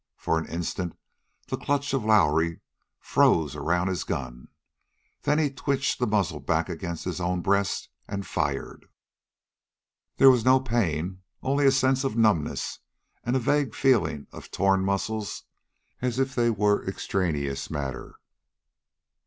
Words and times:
For 0.17 0.39
an 0.39 0.47
instant 0.47 0.97
the 1.49 1.57
clutch 1.57 1.93
of 1.93 2.03
Lowrie 2.03 2.61
froze 2.99 3.55
around 3.55 3.87
his 3.87 4.03
gun; 4.03 4.47
then 5.21 5.37
he 5.37 5.51
twitched 5.51 5.99
the 5.99 6.07
muzzle 6.07 6.39
back 6.39 6.69
against 6.69 7.05
his 7.05 7.21
own 7.21 7.41
breast 7.41 7.87
and 8.07 8.25
fired. 8.25 8.87
There 10.17 10.31
was 10.31 10.43
no 10.43 10.59
pain 10.59 11.21
only 11.43 11.67
a 11.67 11.71
sense 11.71 12.03
of 12.03 12.17
numbness 12.17 12.79
and 13.23 13.35
a 13.35 13.39
vague 13.39 13.75
feeling 13.75 14.25
of 14.31 14.49
torn 14.49 14.83
muscles, 14.83 15.43
as 16.01 16.17
if 16.17 16.33
they 16.33 16.49
were 16.49 16.83
extraneous 16.83 17.69
matter. 17.69 18.15